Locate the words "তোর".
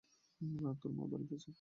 0.81-0.91